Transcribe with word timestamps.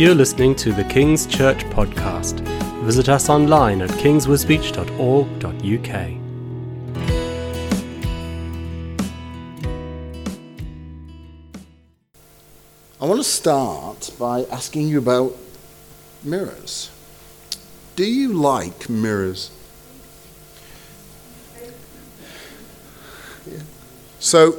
You're 0.00 0.14
listening 0.14 0.54
to 0.54 0.72
the 0.72 0.84
King's 0.84 1.26
Church 1.26 1.58
podcast. 1.64 2.40
Visit 2.84 3.10
us 3.10 3.28
online 3.28 3.82
at 3.82 3.90
kingswisbech.org.uk. 3.90 5.94
I 12.98 13.04
want 13.04 13.20
to 13.20 13.24
start 13.24 14.10
by 14.18 14.44
asking 14.44 14.88
you 14.88 14.96
about 14.96 15.36
mirrors. 16.24 16.90
Do 17.94 18.06
you 18.06 18.32
like 18.32 18.88
mirrors? 18.88 19.50
So, 24.18 24.58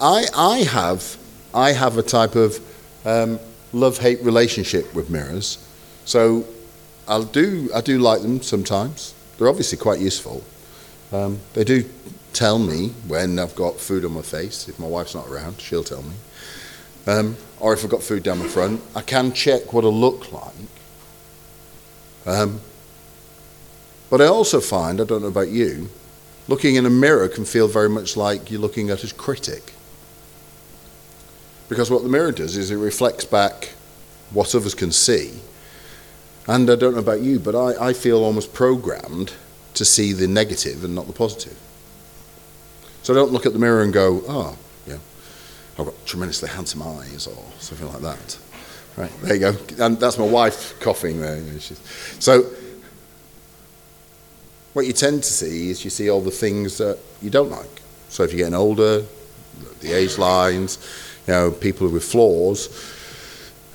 I, 0.00 0.26
I 0.36 0.58
have 0.58 1.16
I 1.52 1.72
have 1.72 1.98
a 1.98 2.02
type 2.04 2.36
of 2.36 2.60
um, 3.04 3.40
love 3.72 3.98
hate 3.98 4.20
relationship 4.22 4.94
with 4.94 5.10
mirrors. 5.10 5.58
So, 6.04 6.44
I 7.08 7.22
do 7.24 7.70
I 7.74 7.80
do 7.80 7.98
like 7.98 8.22
them 8.22 8.42
sometimes. 8.42 9.14
They're 9.36 9.48
obviously 9.48 9.78
quite 9.78 10.00
useful. 10.00 10.42
Um, 11.12 11.40
they 11.54 11.64
do 11.64 11.84
tell 12.32 12.58
me 12.58 12.90
when 13.08 13.38
I've 13.38 13.56
got 13.56 13.80
food 13.80 14.04
on 14.04 14.12
my 14.12 14.22
face. 14.22 14.68
If 14.68 14.78
my 14.78 14.86
wife's 14.86 15.14
not 15.14 15.26
around, 15.28 15.60
she'll 15.60 15.84
tell 15.84 16.02
me. 16.02 16.14
Um, 17.06 17.36
or 17.58 17.72
if 17.72 17.84
I've 17.84 17.90
got 17.90 18.02
food 18.02 18.22
down 18.22 18.38
my 18.38 18.46
front, 18.46 18.80
I 18.94 19.02
can 19.02 19.32
check 19.32 19.72
what 19.72 19.84
I 19.84 19.88
look 19.88 20.30
like. 20.32 20.54
Um, 22.26 22.60
but 24.08 24.20
I 24.20 24.26
also 24.26 24.60
find, 24.60 25.00
I 25.00 25.04
don't 25.04 25.22
know 25.22 25.28
about 25.28 25.48
you, 25.48 25.88
looking 26.48 26.76
in 26.76 26.86
a 26.86 26.90
mirror 26.90 27.28
can 27.28 27.44
feel 27.44 27.68
very 27.68 27.88
much 27.88 28.16
like 28.16 28.50
you're 28.50 28.60
looking 28.60 28.90
at 28.90 29.04
a 29.04 29.14
critic. 29.14 29.72
Because 31.70 31.88
what 31.90 32.02
the 32.02 32.08
mirror 32.08 32.32
does 32.32 32.56
is 32.56 32.70
it 32.72 32.76
reflects 32.76 33.24
back 33.24 33.72
what 34.32 34.54
others 34.54 34.74
can 34.74 34.90
see. 34.90 35.40
And 36.48 36.68
I 36.68 36.74
don't 36.74 36.94
know 36.94 37.00
about 37.00 37.20
you, 37.20 37.38
but 37.38 37.54
I, 37.54 37.90
I 37.90 37.92
feel 37.92 38.24
almost 38.24 38.52
programmed 38.52 39.32
to 39.74 39.84
see 39.84 40.12
the 40.12 40.26
negative 40.26 40.82
and 40.84 40.96
not 40.96 41.06
the 41.06 41.12
positive. 41.12 41.56
So 43.04 43.14
I 43.14 43.16
don't 43.16 43.30
look 43.30 43.46
at 43.46 43.52
the 43.52 43.58
mirror 43.60 43.82
and 43.82 43.92
go, 43.92 44.22
oh, 44.26 44.58
yeah, 44.84 44.98
I've 45.78 45.86
got 45.86 46.06
tremendously 46.06 46.48
handsome 46.48 46.82
eyes 46.82 47.28
or 47.28 47.42
something 47.60 47.86
like 47.92 48.02
that. 48.02 48.38
Right, 48.96 49.12
there 49.22 49.34
you 49.34 49.40
go. 49.40 49.84
And 49.84 49.98
that's 50.00 50.18
my 50.18 50.26
wife 50.26 50.78
coughing 50.80 51.20
there. 51.20 51.40
So 52.18 52.50
what 54.72 54.86
you 54.86 54.92
tend 54.92 55.22
to 55.22 55.32
see 55.32 55.70
is 55.70 55.84
you 55.84 55.90
see 55.90 56.10
all 56.10 56.20
the 56.20 56.32
things 56.32 56.78
that 56.78 56.98
you 57.22 57.30
don't 57.30 57.50
like. 57.50 57.80
So 58.08 58.24
if 58.24 58.32
you're 58.32 58.38
getting 58.38 58.54
older, 58.54 59.04
the 59.80 59.92
age 59.92 60.18
lines, 60.18 60.78
you 61.26 61.32
know, 61.34 61.50
people 61.50 61.88
with 61.88 62.04
flaws, 62.04 62.68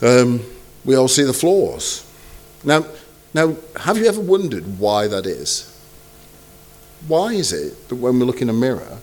um, 0.02 0.42
we 0.84 0.96
all 0.96 1.08
see 1.08 1.24
the 1.24 1.34
flaws. 1.34 2.06
Now, 2.64 2.86
now, 3.34 3.56
have 3.76 3.98
you 3.98 4.06
ever 4.06 4.22
wondered 4.22 4.80
why 4.80 5.08
that 5.08 5.26
is? 5.26 5.72
Why 7.08 7.34
is 7.34 7.52
it 7.52 7.90
that 7.90 7.96
when 7.96 8.20
we 8.20 8.26
look 8.26 8.42
in 8.42 8.50
a 8.50 8.54
mirror, 8.54 8.98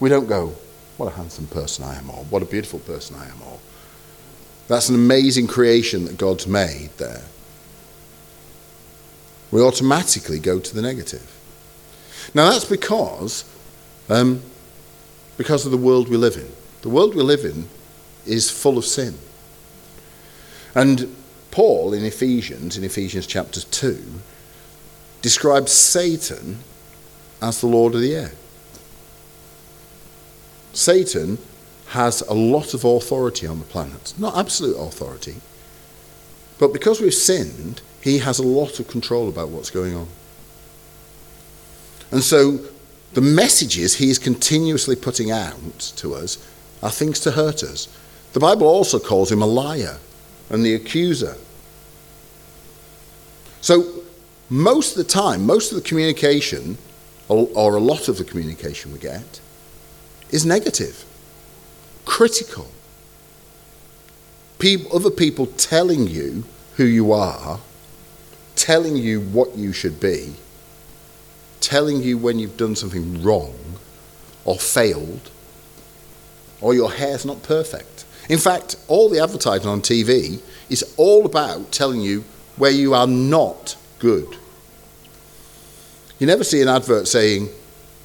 we 0.00 0.08
don't 0.08 0.26
go, 0.26 0.54
what 0.96 1.06
a 1.06 1.16
handsome 1.16 1.46
person 1.46 1.84
I 1.84 1.96
am, 1.96 2.10
or 2.10 2.24
what 2.24 2.42
a 2.42 2.46
beautiful 2.46 2.80
person 2.80 3.16
I 3.16 3.26
am, 3.26 3.40
or 3.42 3.58
that's 4.68 4.88
an 4.88 4.94
amazing 4.94 5.46
creation 5.46 6.04
that 6.06 6.18
God's 6.18 6.46
made 6.46 6.90
there. 6.98 7.22
We 9.50 9.60
automatically 9.60 10.38
go 10.38 10.58
to 10.58 10.74
the 10.74 10.82
negative. 10.82 11.30
Now 12.34 12.50
that's 12.50 12.64
because, 12.64 13.44
um, 14.08 14.42
because 15.36 15.66
of 15.66 15.72
the 15.72 15.78
world 15.78 16.08
we 16.08 16.16
live 16.16 16.36
in. 16.36 16.50
The 16.82 16.88
world 16.88 17.14
we 17.14 17.22
live 17.22 17.44
in 17.44 17.68
is 18.26 18.50
full 18.50 18.76
of 18.76 18.84
sin. 18.84 19.14
And 20.74 21.14
Paul 21.50 21.94
in 21.94 22.04
Ephesians, 22.04 22.76
in 22.76 22.84
Ephesians 22.84 23.26
chapter 23.26 23.60
2, 23.60 24.20
describes 25.20 25.72
Satan 25.72 26.58
as 27.40 27.60
the 27.60 27.66
Lord 27.66 27.94
of 27.94 28.00
the 28.00 28.14
air. 28.14 28.32
Satan 30.72 31.38
has 31.88 32.22
a 32.22 32.34
lot 32.34 32.74
of 32.74 32.84
authority 32.84 33.46
on 33.46 33.58
the 33.58 33.64
planet. 33.66 34.14
Not 34.18 34.36
absolute 34.36 34.76
authority, 34.76 35.36
but 36.58 36.72
because 36.72 37.00
we've 37.00 37.14
sinned, 37.14 37.82
he 38.00 38.18
has 38.18 38.38
a 38.38 38.46
lot 38.46 38.80
of 38.80 38.88
control 38.88 39.28
about 39.28 39.50
what's 39.50 39.70
going 39.70 39.94
on. 39.94 40.08
And 42.10 42.22
so 42.22 42.58
the 43.12 43.20
messages 43.20 43.96
he 43.96 44.08
is 44.10 44.18
continuously 44.18 44.96
putting 44.96 45.30
out 45.30 45.78
to 45.96 46.14
us 46.14 46.38
are 46.82 46.90
things 46.90 47.20
to 47.20 47.30
hurt 47.30 47.62
us. 47.62 47.88
The 48.32 48.40
Bible 48.40 48.66
also 48.66 48.98
calls 48.98 49.30
him 49.30 49.42
a 49.42 49.46
liar 49.46 49.98
and 50.50 50.64
the 50.64 50.74
accuser. 50.74 51.36
So 53.60 54.02
most 54.50 54.92
of 54.92 54.98
the 54.98 55.10
time, 55.10 55.46
most 55.46 55.72
of 55.72 55.76
the 55.82 55.88
communication, 55.88 56.76
or, 57.28 57.76
a 57.76 57.80
lot 57.80 58.08
of 58.08 58.18
the 58.18 58.24
communication 58.24 58.92
we 58.92 58.98
get, 58.98 59.40
is 60.30 60.44
negative, 60.44 61.04
critical. 62.04 62.68
People, 64.58 64.96
other 64.96 65.10
people 65.10 65.46
telling 65.46 66.06
you 66.06 66.44
who 66.76 66.84
you 66.84 67.12
are, 67.12 67.60
telling 68.56 68.96
you 68.96 69.20
what 69.20 69.56
you 69.56 69.72
should 69.72 70.00
be, 70.00 70.34
telling 71.60 72.02
you 72.02 72.18
when 72.18 72.38
you've 72.38 72.56
done 72.56 72.76
something 72.76 73.22
wrong 73.22 73.54
or 74.44 74.58
failed, 74.58 75.30
or 76.62 76.74
your 76.74 76.90
hair's 76.90 77.26
not 77.26 77.42
perfect. 77.42 78.06
In 78.28 78.38
fact, 78.38 78.76
all 78.88 79.08
the 79.10 79.20
advertising 79.20 79.68
on 79.68 79.82
TV 79.82 80.40
is 80.70 80.94
all 80.96 81.26
about 81.26 81.72
telling 81.72 82.00
you 82.00 82.24
where 82.56 82.70
you 82.70 82.94
are 82.94 83.06
not 83.06 83.76
good. 83.98 84.36
You 86.18 86.26
never 86.26 86.44
see 86.44 86.62
an 86.62 86.68
advert 86.68 87.08
saying, 87.08 87.48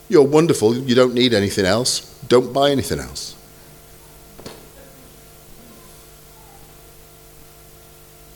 You're 0.09 0.23
wonderful, 0.23 0.75
you 0.75 0.95
don't 0.95 1.13
need 1.13 1.33
anything 1.33 1.65
else, 1.65 2.19
don't 2.27 2.51
buy 2.51 2.71
anything 2.71 2.99
else. 2.99 3.35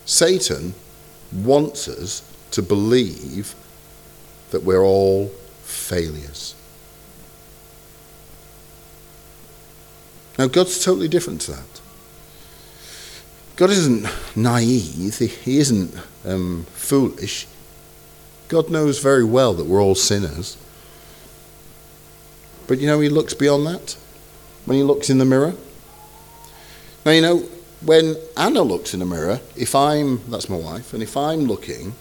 Satan 0.06 0.74
wants 1.34 1.88
us 1.88 2.22
to 2.52 2.62
believe 2.62 3.56
that 4.52 4.62
we're 4.62 4.84
all 4.84 5.30
failures. 5.64 6.54
Now, 10.42 10.48
God's 10.48 10.84
totally 10.84 11.08
different 11.08 11.40
to 11.42 11.52
that. 11.52 11.82
God 13.58 13.70
isn't 13.70 14.08
naive, 14.36 15.20
He 15.20 15.60
isn't 15.60 15.96
um, 16.26 16.66
foolish. 16.74 17.46
God 18.48 18.72
knows 18.72 18.98
very 18.98 19.24
well 19.24 19.54
that 19.54 19.68
we're 19.68 19.84
all 19.84 19.94
sinners. 19.94 20.58
But 22.66 22.80
you 22.80 22.88
know, 22.88 23.00
He 23.02 23.08
looks 23.08 23.36
beyond 23.36 23.68
that 23.68 23.96
when 24.66 24.78
He 24.78 24.84
looks 24.84 25.12
in 25.12 25.20
the 25.20 25.26
mirror. 25.26 25.54
Now, 27.06 27.12
you 27.12 27.22
know, 27.22 27.38
when 27.86 28.16
Anna 28.36 28.64
looks 28.64 28.96
in 28.96 29.00
the 29.00 29.06
mirror, 29.06 29.42
if 29.56 29.76
I'm, 29.76 30.28
that's 30.28 30.50
my 30.50 30.58
wife, 30.58 30.92
and 30.92 31.04
if 31.04 31.16
I'm 31.16 31.42
looking, 31.42 31.94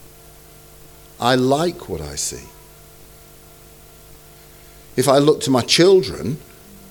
I 1.20 1.34
like 1.34 1.90
what 1.90 2.00
I 2.00 2.14
see. 2.14 2.48
If 4.96 5.08
I 5.08 5.18
look 5.18 5.42
to 5.42 5.50
my 5.50 5.60
children 5.60 6.38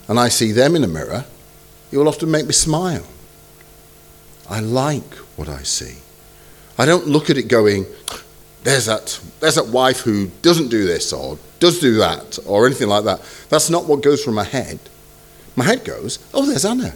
and 0.06 0.20
I 0.20 0.28
see 0.28 0.52
them 0.52 0.76
in 0.76 0.84
a 0.84 0.88
mirror, 0.88 1.24
will 1.98 2.08
often 2.08 2.30
make 2.30 2.46
me 2.46 2.52
smile. 2.52 3.04
I 4.48 4.60
like 4.60 5.14
what 5.36 5.48
I 5.48 5.62
see. 5.62 5.98
I 6.78 6.86
don't 6.86 7.06
look 7.06 7.30
at 7.30 7.36
it 7.36 7.48
going, 7.48 7.86
there's 8.62 8.86
that, 8.86 9.20
there's 9.40 9.54
that 9.56 9.68
wife 9.68 10.00
who 10.00 10.28
doesn't 10.42 10.68
do 10.68 10.84
this 10.84 11.12
or 11.12 11.38
does 11.58 11.78
do 11.80 11.94
that 11.98 12.38
or 12.46 12.66
anything 12.66 12.88
like 12.88 13.04
that. 13.04 13.20
That's 13.48 13.70
not 13.70 13.86
what 13.86 14.02
goes 14.02 14.24
through 14.24 14.34
my 14.34 14.44
head. 14.44 14.78
My 15.56 15.64
head 15.64 15.84
goes, 15.84 16.18
oh, 16.32 16.46
there's 16.46 16.64
Anna. 16.64 16.94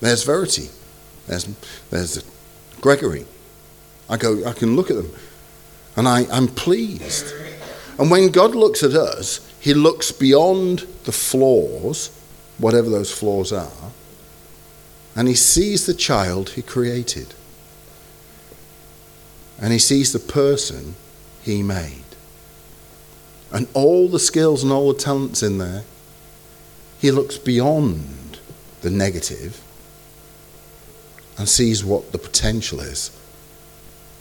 There's 0.00 0.24
Verity. 0.24 0.70
There's, 1.26 1.44
there's 1.90 2.24
Gregory. 2.80 3.26
I 4.08 4.16
go, 4.16 4.44
I 4.46 4.52
can 4.52 4.76
look 4.76 4.90
at 4.90 4.96
them 4.96 5.10
and 5.96 6.08
I, 6.08 6.26
I'm 6.30 6.48
pleased. 6.48 7.32
And 7.98 8.10
when 8.10 8.30
God 8.30 8.54
looks 8.54 8.82
at 8.82 8.92
us, 8.92 9.49
He 9.60 9.74
looks 9.74 10.10
beyond 10.10 10.86
the 11.04 11.12
flaws, 11.12 12.10
whatever 12.56 12.88
those 12.88 13.12
flaws 13.12 13.52
are, 13.52 13.92
and 15.14 15.28
He 15.28 15.34
sees 15.34 15.86
the 15.86 15.94
child 15.94 16.50
He 16.50 16.62
created. 16.62 17.34
And 19.60 19.72
He 19.72 19.78
sees 19.78 20.12
the 20.12 20.18
person 20.18 20.94
He 21.42 21.62
made. 21.62 22.04
And 23.52 23.68
all 23.74 24.08
the 24.08 24.18
skills 24.18 24.62
and 24.62 24.72
all 24.72 24.92
the 24.92 24.98
talents 24.98 25.42
in 25.42 25.58
there, 25.58 25.84
He 26.98 27.10
looks 27.10 27.36
beyond 27.36 28.38
the 28.80 28.90
negative 28.90 29.60
and 31.36 31.48
sees 31.48 31.84
what 31.84 32.12
the 32.12 32.18
potential 32.18 32.80
is 32.80 33.10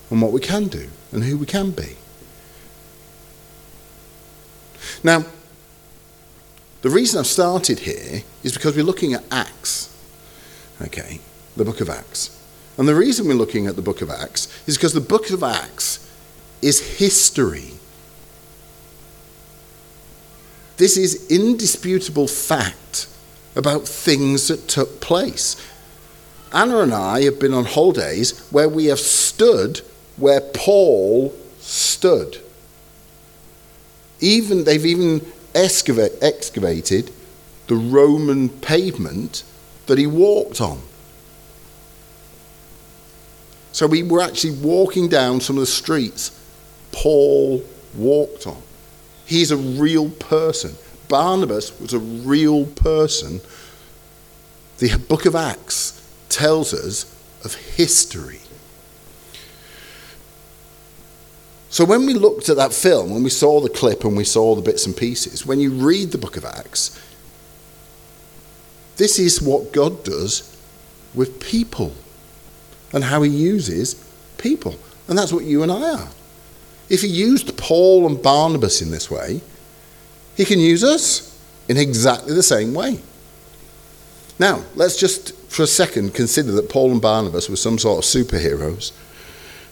and 0.10 0.22
what 0.22 0.34
we 0.34 0.42
can 0.42 0.68
do 0.68 0.90
and 1.12 1.24
who 1.24 1.38
we 1.38 1.46
can 1.46 1.72
be. 1.72 1.96
Now, 5.04 5.26
the 6.82 6.90
reason 6.90 7.20
I've 7.20 7.28
started 7.28 7.80
here 7.80 8.24
is 8.44 8.54
because 8.54 8.76
we're 8.76 8.84
looking 8.84 9.14
at 9.14 9.24
Acts. 9.32 9.96
Okay, 10.82 11.20
the 11.56 11.66
book 11.66 11.82
of 11.82 11.90
Acts. 11.90 12.36
And 12.78 12.88
the 12.88 12.96
reason 12.96 13.28
we're 13.28 13.34
looking 13.34 13.68
at 13.68 13.76
the 13.76 13.82
book 13.82 14.02
of 14.02 14.10
Acts 14.10 14.48
is 14.68 14.78
because 14.78 14.94
the 14.94 15.02
book 15.02 15.30
of 15.32 15.44
Acts 15.44 16.10
is 16.62 16.98
history. 16.98 17.74
This 20.78 20.96
is 20.96 21.30
indisputable 21.30 22.28
fact 22.28 23.08
about 23.56 23.86
things 23.86 24.48
that 24.48 24.70
took 24.70 25.02
place. 25.02 25.58
Anna 26.54 26.80
and 26.80 26.94
I 26.94 27.24
have 27.24 27.40
been 27.40 27.54
on 27.54 27.66
holidays 27.66 28.40
where 28.50 28.70
we 28.70 28.86
have 28.86 29.00
stood 29.00 29.82
where 30.16 30.42
Paul 30.42 31.34
stood. 31.60 32.42
Even 34.20 34.64
they've 34.64 34.86
even 34.86 35.26
excavated 35.56 37.12
the 37.68 37.76
Roman 37.76 38.50
pavement 38.50 39.44
that 39.86 39.98
he 39.98 40.08
walked 40.08 40.62
on. 40.62 40.82
So 43.72 43.88
we 43.88 44.04
were 44.04 44.22
actually 44.22 44.58
walking 44.58 45.08
down 45.08 45.42
some 45.42 45.58
of 45.58 45.62
the 45.62 45.68
streets 45.68 46.38
Paul 46.92 47.64
walked 47.96 48.48
on. 48.48 48.62
He's 49.26 49.52
a 49.52 49.58
real 49.58 50.10
person. 50.10 50.76
Barnabas 51.08 51.80
was 51.80 51.94
a 51.94 52.00
real 52.00 52.66
person. 52.66 53.42
The 54.80 54.98
book 54.98 55.26
of 55.26 55.36
Acts 55.36 56.02
tells 56.30 56.74
us 56.74 57.06
of 57.44 57.54
history. 57.54 58.42
So 61.70 61.86
when 61.86 62.06
we 62.06 62.14
looked 62.14 62.50
at 62.50 62.58
that 62.58 62.74
film, 62.74 63.12
when 63.12 63.24
we 63.24 63.30
saw 63.30 63.62
the 63.62 63.70
clip 63.70 64.04
and 64.04 64.18
we 64.18 64.24
saw 64.24 64.56
the 64.56 64.62
bits 64.62 64.86
and 64.86 64.98
pieces, 64.98 65.46
when 65.46 65.60
you 65.60 65.72
read 65.72 66.12
the 66.12 66.18
book 66.18 66.36
of 66.36 66.46
Acts, 66.46 67.00
this 68.98 69.20
is 69.20 69.42
what 69.42 69.72
God 69.72 70.04
does 70.04 70.58
with 71.14 71.40
people 71.40 71.94
and 72.92 73.04
how 73.04 73.22
he 73.22 73.30
uses 73.30 73.96
people. 74.38 74.76
And 75.08 75.18
that's 75.18 75.32
what 75.32 75.46
you 75.46 75.64
and 75.64 75.72
I 75.72 76.02
are. 76.02 76.10
If 76.90 77.02
he 77.02 77.08
used 77.08 77.56
Paul 77.56 78.08
and 78.08 78.22
Barnabas 78.22 78.82
in 78.82 78.90
this 78.90 79.12
way, 79.12 79.42
he 80.36 80.46
can 80.46 80.60
use 80.60 80.84
us 80.84 81.40
in 81.68 81.78
exactly 81.78 82.34
the 82.34 82.44
same 82.44 82.74
way. 82.74 83.00
Now, 84.40 84.64
let's 84.76 84.98
just 84.98 85.36
for 85.50 85.64
a 85.64 85.68
second 85.68 86.14
consider 86.14 86.52
that 86.54 86.70
Paul 86.70 86.92
and 86.92 87.02
Barnabas 87.02 87.50
were 87.50 87.56
some 87.56 87.78
sort 87.78 88.00
of 88.00 88.06
superheroes, 88.06 88.92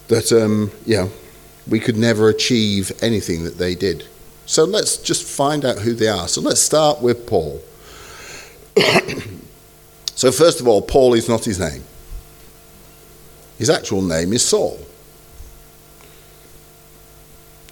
that, 0.09 0.31
um, 0.31 0.71
you 0.85 0.97
know, 0.97 1.11
we 1.69 1.79
could 1.79 1.97
never 1.97 2.29
achieve 2.29 2.91
anything 3.01 3.43
that 3.43 3.57
they 3.57 3.75
did. 3.75 4.05
So 4.45 4.63
let's 4.63 4.97
just 4.97 5.23
find 5.27 5.65
out 5.65 5.79
who 5.79 5.93
they 5.93 6.07
are. 6.07 6.27
So 6.27 6.41
let's 6.41 6.61
start 6.61 7.01
with 7.01 7.27
Paul. 7.27 7.61
so, 10.15 10.31
first 10.31 10.61
of 10.61 10.67
all, 10.67 10.81
Paul 10.81 11.13
is 11.15 11.27
not 11.27 11.43
his 11.43 11.59
name. 11.59 11.83
His 13.57 13.69
actual 13.69 14.01
name 14.01 14.33
is 14.33 14.45
Saul. 14.45 14.79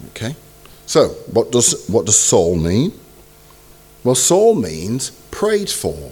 Okay? 0.09 0.35
So, 0.85 1.09
what 1.31 1.51
does, 1.51 1.85
what 1.87 2.05
does 2.05 2.19
Saul 2.19 2.55
mean? 2.55 2.91
Well, 4.03 4.15
Saul 4.15 4.55
means 4.55 5.11
prayed 5.31 5.69
for, 5.69 6.11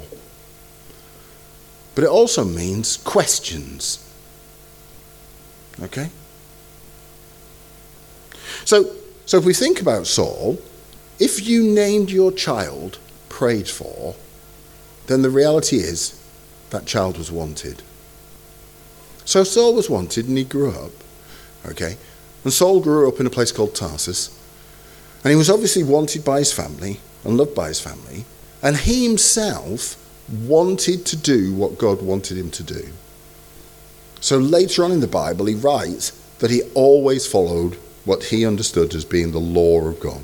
but 1.95 2.03
it 2.03 2.09
also 2.09 2.43
means 2.43 2.97
questions. 2.97 3.99
Okay? 5.81 6.09
So, 8.65 8.93
so 9.25 9.37
if 9.37 9.45
we 9.45 9.53
think 9.53 9.81
about 9.81 10.07
Saul, 10.07 10.59
if 11.19 11.45
you 11.47 11.63
named 11.63 12.11
your 12.11 12.31
child 12.31 12.97
prayed 13.29 13.67
for, 13.67 14.15
then 15.07 15.21
the 15.21 15.29
reality 15.29 15.77
is 15.77 16.19
that 16.69 16.85
child 16.85 17.17
was 17.17 17.31
wanted. 17.31 17.81
So 19.25 19.43
Saul 19.43 19.75
was 19.75 19.89
wanted 19.89 20.27
and 20.27 20.37
he 20.37 20.43
grew 20.43 20.71
up. 20.71 20.91
Okay? 21.65 21.97
And 22.43 22.51
Saul 22.51 22.81
grew 22.81 23.07
up 23.07 23.19
in 23.19 23.25
a 23.25 23.31
place 23.31 23.51
called 23.51 23.75
Tarsus. 23.75 24.37
And 25.23 25.31
he 25.31 25.37
was 25.37 25.49
obviously 25.49 25.83
wanted 25.83 26.25
by 26.25 26.39
his 26.39 26.51
family 26.51 26.99
and 27.23 27.37
loved 27.37 27.55
by 27.55 27.69
his 27.69 27.79
family. 27.79 28.25
And 28.61 28.75
he 28.75 29.05
himself 29.05 29.97
wanted 30.29 31.05
to 31.05 31.17
do 31.17 31.53
what 31.53 31.77
God 31.77 32.01
wanted 32.01 32.37
him 32.37 32.49
to 32.51 32.63
do. 32.63 32.89
So 34.19 34.37
later 34.37 34.83
on 34.83 34.91
in 34.91 34.99
the 34.99 35.07
Bible, 35.07 35.45
he 35.45 35.55
writes 35.55 36.11
that 36.39 36.51
he 36.51 36.63
always 36.73 37.27
followed 37.27 37.77
what 38.05 38.25
he 38.25 38.45
understood 38.45 38.93
as 38.93 39.05
being 39.05 39.31
the 39.31 39.39
law 39.39 39.87
of 39.87 39.99
God. 39.99 40.23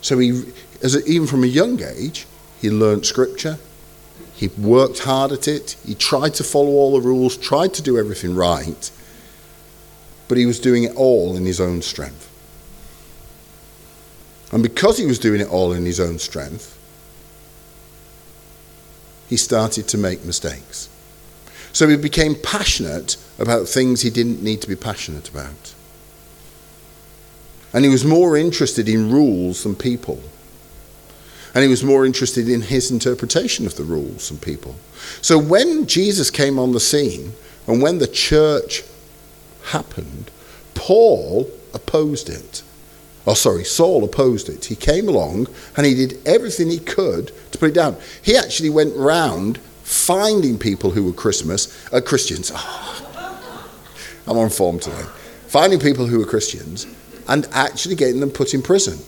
So 0.00 0.18
he, 0.18 0.44
as 0.82 0.94
a, 0.94 1.04
even 1.04 1.26
from 1.26 1.44
a 1.44 1.48
young 1.48 1.82
age, 1.82 2.26
he 2.60 2.70
learnt 2.70 3.06
scripture, 3.06 3.58
he 4.34 4.48
worked 4.48 5.00
hard 5.00 5.32
at 5.32 5.46
it. 5.46 5.76
He 5.84 5.94
tried 5.94 6.32
to 6.34 6.44
follow 6.44 6.70
all 6.70 6.98
the 6.98 7.06
rules, 7.06 7.36
tried 7.36 7.74
to 7.74 7.82
do 7.82 7.98
everything 7.98 8.34
right, 8.34 8.90
but 10.28 10.38
he 10.38 10.46
was 10.46 10.58
doing 10.58 10.84
it 10.84 10.96
all 10.96 11.36
in 11.36 11.44
his 11.44 11.60
own 11.60 11.82
strength. 11.82 12.26
And 14.52 14.62
because 14.62 14.96
he 14.96 15.06
was 15.06 15.18
doing 15.18 15.40
it 15.40 15.48
all 15.48 15.72
in 15.72 15.84
his 15.84 16.00
own 16.00 16.18
strength, 16.18 16.76
he 19.28 19.36
started 19.36 19.86
to 19.88 19.98
make 19.98 20.24
mistakes. 20.24 20.88
So 21.72 21.86
he 21.86 21.96
became 21.96 22.34
passionate 22.34 23.16
about 23.38 23.68
things 23.68 24.00
he 24.00 24.10
didn't 24.10 24.42
need 24.42 24.60
to 24.62 24.68
be 24.68 24.74
passionate 24.74 25.28
about. 25.28 25.74
And 27.72 27.84
he 27.84 27.90
was 27.90 28.04
more 28.04 28.36
interested 28.36 28.88
in 28.88 29.12
rules 29.12 29.62
than 29.62 29.74
people. 29.74 30.20
And 31.54 31.62
he 31.62 31.68
was 31.68 31.82
more 31.82 32.06
interested 32.06 32.48
in 32.48 32.62
his 32.62 32.90
interpretation 32.90 33.66
of 33.66 33.76
the 33.76 33.82
rules 33.82 34.28
than 34.28 34.38
people. 34.38 34.76
So 35.20 35.38
when 35.38 35.86
Jesus 35.86 36.30
came 36.30 36.58
on 36.58 36.72
the 36.72 36.80
scene 36.80 37.32
and 37.66 37.82
when 37.82 37.98
the 37.98 38.06
church 38.06 38.84
happened, 39.66 40.30
Paul 40.74 41.50
opposed 41.74 42.28
it. 42.28 42.62
Oh, 43.26 43.34
sorry, 43.34 43.64
Saul 43.64 44.04
opposed 44.04 44.48
it. 44.48 44.64
He 44.64 44.76
came 44.76 45.08
along 45.08 45.48
and 45.76 45.84
he 45.84 45.94
did 45.94 46.26
everything 46.26 46.70
he 46.70 46.78
could 46.78 47.32
to 47.52 47.58
put 47.58 47.70
it 47.70 47.74
down. 47.74 47.96
He 48.22 48.36
actually 48.36 48.70
went 48.70 48.96
round 48.96 49.58
finding 49.82 50.58
people 50.58 50.90
who 50.90 51.04
were 51.04 51.12
Christmas, 51.12 51.92
uh, 51.92 52.00
Christians. 52.00 52.50
Oh, 52.54 53.66
I'm 54.26 54.38
on 54.38 54.50
form 54.50 54.78
today. 54.78 55.04
Finding 55.48 55.80
people 55.80 56.06
who 56.06 56.18
were 56.18 56.26
Christians 56.26 56.86
and 57.30 57.48
actually 57.52 57.94
getting 57.94 58.20
them 58.20 58.30
put 58.30 58.52
in 58.52 58.60
prison. 58.60 58.98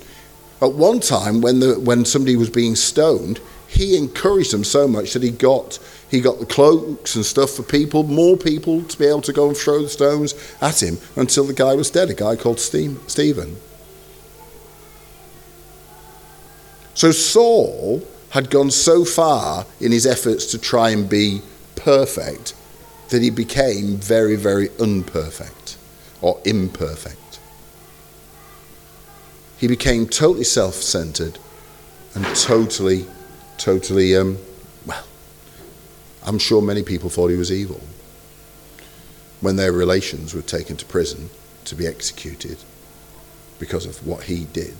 At 0.62 0.72
one 0.72 1.00
time, 1.00 1.40
when, 1.40 1.58
the, 1.58 1.78
when 1.80 2.04
somebody 2.04 2.36
was 2.36 2.48
being 2.48 2.76
stoned, 2.76 3.40
he 3.66 3.96
encouraged 3.96 4.52
them 4.52 4.62
so 4.62 4.86
much 4.86 5.12
that 5.12 5.24
he 5.24 5.30
got, 5.30 5.80
he 6.08 6.20
got 6.20 6.38
the 6.38 6.46
cloaks 6.46 7.16
and 7.16 7.26
stuff 7.26 7.50
for 7.50 7.64
people, 7.64 8.04
more 8.04 8.36
people 8.36 8.82
to 8.84 8.98
be 8.98 9.06
able 9.06 9.22
to 9.22 9.32
go 9.32 9.48
and 9.48 9.56
throw 9.56 9.82
the 9.82 9.88
stones 9.88 10.34
at 10.60 10.80
him 10.80 10.98
until 11.16 11.44
the 11.44 11.52
guy 11.52 11.74
was 11.74 11.90
dead, 11.90 12.10
a 12.10 12.14
guy 12.14 12.36
called 12.36 12.60
Stephen. 12.60 13.56
So 16.94 17.10
Saul 17.10 18.06
had 18.30 18.50
gone 18.50 18.70
so 18.70 19.04
far 19.04 19.66
in 19.80 19.90
his 19.90 20.06
efforts 20.06 20.46
to 20.52 20.58
try 20.58 20.90
and 20.90 21.08
be 21.08 21.42
perfect 21.74 22.54
that 23.08 23.20
he 23.20 23.30
became 23.30 23.96
very, 23.96 24.36
very 24.36 24.68
unperfect 24.78 25.76
or 26.20 26.40
imperfect. 26.44 27.16
He 29.62 29.68
became 29.68 30.08
totally 30.08 30.42
self 30.42 30.74
centered 30.74 31.38
and 32.16 32.26
totally, 32.34 33.06
totally, 33.58 34.16
um, 34.16 34.36
well, 34.84 35.04
I'm 36.24 36.40
sure 36.40 36.60
many 36.60 36.82
people 36.82 37.08
thought 37.08 37.28
he 37.28 37.36
was 37.36 37.52
evil 37.52 37.80
when 39.40 39.54
their 39.54 39.70
relations 39.70 40.34
were 40.34 40.42
taken 40.42 40.76
to 40.78 40.84
prison 40.84 41.30
to 41.66 41.76
be 41.76 41.86
executed 41.86 42.58
because 43.60 43.86
of 43.86 44.04
what 44.04 44.24
he 44.24 44.46
did. 44.46 44.74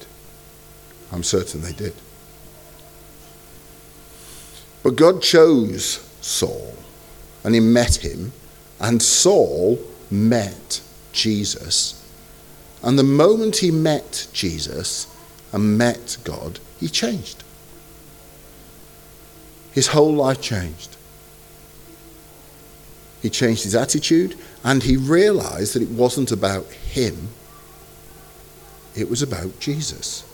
I'm 1.13 1.23
certain 1.23 1.63
they 1.63 1.75
did. 1.75 1.95
But 4.83 4.97
God 4.97 5.23
chose 5.23 6.05
Saul 6.21 6.75
and 7.45 7.55
he 7.55 7.61
met 7.61 8.05
him, 8.05 8.33
and 8.81 9.01
Saul 9.01 9.79
met 10.11 10.81
Jesus 11.13 12.02
and 12.83 12.99
the 12.99 13.05
moment 13.05 13.57
he 13.57 13.71
met 13.71 14.27
Jesus 14.33 15.07
and 15.53 15.79
met 15.79 16.19
God, 16.25 16.59
he 16.81 16.89
changed. 16.89 17.45
His 19.73 19.89
whole 19.89 20.13
life 20.15 20.41
changed. 20.41 20.97
He 23.23 23.31
changed 23.31 23.63
his 23.63 23.75
attitude 23.75 24.37
and 24.65 24.83
he 24.83 24.97
realized 24.97 25.75
that 25.75 25.83
it 25.83 25.91
wasn't 25.91 26.33
about 26.33 26.67
him, 26.67 27.29
it 28.97 29.09
was 29.09 29.23
about 29.23 29.59
Jesus. 29.61 30.25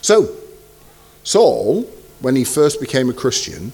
So, 0.00 0.34
Saul, 1.24 1.82
when 2.20 2.36
he 2.36 2.44
first 2.44 2.80
became 2.80 3.10
a 3.10 3.12
Christian, 3.12 3.72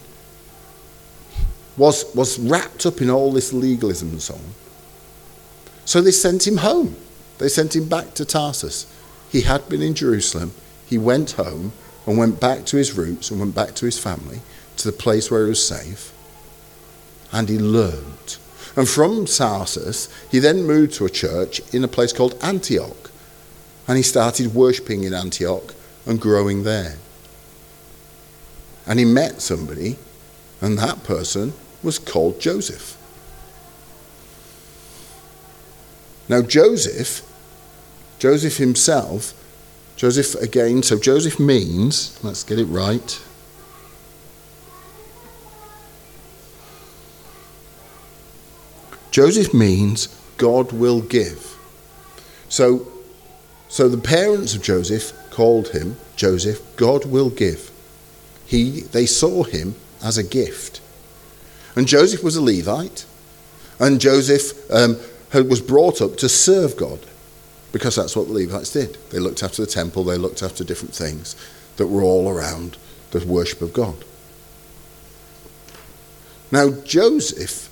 was, 1.76 2.04
was 2.14 2.38
wrapped 2.38 2.86
up 2.86 3.00
in 3.00 3.10
all 3.10 3.32
this 3.32 3.52
legalism 3.52 4.10
and 4.10 4.22
so 4.22 4.34
on. 4.34 4.54
So 5.84 6.00
they 6.00 6.10
sent 6.10 6.46
him 6.46 6.56
home. 6.56 6.96
They 7.38 7.48
sent 7.48 7.76
him 7.76 7.88
back 7.88 8.14
to 8.14 8.24
Tarsus. 8.24 8.86
He 9.30 9.42
had 9.42 9.68
been 9.68 9.82
in 9.82 9.94
Jerusalem. 9.94 10.52
He 10.86 10.98
went 10.98 11.32
home 11.32 11.72
and 12.06 12.16
went 12.16 12.40
back 12.40 12.64
to 12.66 12.76
his 12.76 12.96
roots 12.96 13.30
and 13.30 13.40
went 13.40 13.54
back 13.54 13.74
to 13.76 13.84
his 13.86 13.98
family, 13.98 14.40
to 14.76 14.90
the 14.90 14.96
place 14.96 15.30
where 15.30 15.44
he 15.44 15.50
was 15.50 15.66
safe. 15.66 16.12
and 17.32 17.48
he 17.48 17.58
learned. 17.58 18.36
And 18.76 18.88
from 18.88 19.26
Tarsus, 19.26 20.08
he 20.30 20.38
then 20.38 20.64
moved 20.64 20.94
to 20.94 21.06
a 21.06 21.10
church 21.10 21.60
in 21.72 21.82
a 21.82 21.88
place 21.88 22.12
called 22.12 22.38
Antioch. 22.42 23.10
And 23.88 23.96
he 23.96 24.02
started 24.02 24.54
worshipping 24.54 25.04
in 25.04 25.14
Antioch 25.14 25.74
and 26.06 26.20
growing 26.20 26.62
there. 26.62 26.96
And 28.86 28.98
he 28.98 29.04
met 29.04 29.40
somebody, 29.40 29.96
and 30.60 30.78
that 30.78 31.04
person 31.04 31.54
was 31.82 31.98
called 31.98 32.40
Joseph. 32.40 32.95
Now, 36.28 36.42
Joseph, 36.42 37.22
Joseph 38.18 38.56
himself, 38.56 39.32
Joseph 39.96 40.40
again, 40.42 40.82
so 40.82 40.98
Joseph 40.98 41.38
means, 41.38 42.18
let's 42.22 42.42
get 42.42 42.58
it 42.58 42.66
right. 42.66 43.20
Joseph 49.10 49.54
means 49.54 50.08
God 50.36 50.72
will 50.72 51.00
give. 51.00 51.56
So, 52.50 52.86
so 53.68 53.88
the 53.88 53.96
parents 53.96 54.54
of 54.54 54.62
Joseph 54.62 55.12
called 55.30 55.68
him 55.68 55.96
Joseph, 56.16 56.60
God 56.76 57.04
will 57.04 57.30
give. 57.30 57.70
He, 58.46 58.80
they 58.80 59.06
saw 59.06 59.42
him 59.42 59.74
as 60.02 60.18
a 60.18 60.22
gift. 60.22 60.80
And 61.74 61.86
Joseph 61.86 62.22
was 62.22 62.36
a 62.36 62.42
Levite, 62.42 63.04
and 63.78 64.00
Joseph 64.00 64.70
um, 64.70 64.96
was 65.32 65.60
brought 65.60 66.00
up 66.00 66.16
to 66.16 66.28
serve 66.28 66.76
God 66.76 67.00
because 67.72 67.96
that's 67.96 68.16
what 68.16 68.28
the 68.28 68.32
Levites 68.32 68.72
did. 68.72 68.96
They 69.10 69.18
looked 69.18 69.42
after 69.42 69.62
the 69.62 69.70
temple, 69.70 70.04
they 70.04 70.16
looked 70.16 70.42
after 70.42 70.64
different 70.64 70.94
things 70.94 71.36
that 71.76 71.88
were 71.88 72.02
all 72.02 72.28
around 72.28 72.76
the 73.10 73.26
worship 73.26 73.60
of 73.60 73.72
God. 73.72 74.04
Now, 76.50 76.70
Joseph, 76.70 77.68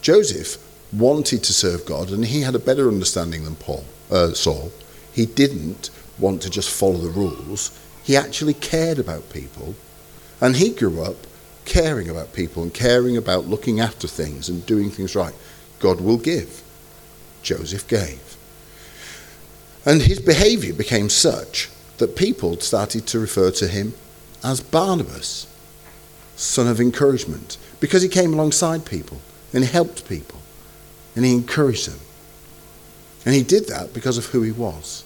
Joseph 0.00 0.62
wanted 0.92 1.44
to 1.44 1.52
serve 1.52 1.84
God, 1.86 2.10
and 2.10 2.24
he 2.24 2.40
had 2.40 2.54
a 2.54 2.60
better 2.60 2.88
understanding 2.88 3.44
than 3.44 3.56
Paul, 3.56 3.84
uh, 4.10 4.32
Saul. 4.32 4.72
He 5.12 5.26
didn't 5.26 5.90
want 6.18 6.42
to 6.42 6.50
just 6.50 6.70
follow 6.70 6.98
the 6.98 7.10
rules. 7.10 7.78
He 8.02 8.16
actually 8.16 8.54
cared 8.54 8.98
about 8.98 9.30
people, 9.30 9.74
and 10.40 10.56
he 10.56 10.70
grew 10.70 11.02
up 11.02 11.16
caring 11.64 12.08
about 12.08 12.32
people 12.32 12.62
and 12.62 12.72
caring 12.72 13.16
about 13.16 13.46
looking 13.46 13.80
after 13.80 14.06
things 14.08 14.48
and 14.48 14.64
doing 14.64 14.90
things 14.90 15.14
right. 15.14 15.34
God 15.78 16.00
will 16.00 16.18
give. 16.18 16.62
Joseph 17.42 17.86
gave. 17.86 18.36
And 19.84 20.02
his 20.02 20.20
behavior 20.20 20.74
became 20.74 21.08
such 21.08 21.70
that 21.98 22.16
people 22.16 22.58
started 22.60 23.06
to 23.06 23.18
refer 23.18 23.50
to 23.52 23.68
him 23.68 23.94
as 24.42 24.60
Barnabas, 24.60 25.46
son 26.34 26.66
of 26.66 26.80
encouragement, 26.80 27.56
because 27.80 28.02
he 28.02 28.08
came 28.08 28.34
alongside 28.34 28.84
people 28.84 29.20
and 29.52 29.64
he 29.64 29.70
helped 29.70 30.08
people 30.08 30.40
and 31.14 31.24
he 31.24 31.32
encouraged 31.32 31.88
them. 31.88 32.00
And 33.24 33.34
he 33.34 33.42
did 33.42 33.66
that 33.68 33.92
because 33.92 34.18
of 34.18 34.26
who 34.26 34.42
he 34.42 34.52
was. 34.52 35.04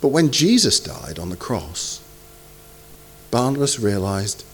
But 0.00 0.08
when 0.08 0.30
Jesus 0.30 0.80
died 0.80 1.18
on 1.18 1.30
the 1.30 1.36
cross, 1.36 2.00
Barnabas 3.30 3.78
realized 3.78 4.44